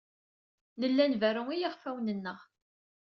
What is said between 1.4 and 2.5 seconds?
i yiɣfawen-nneɣ.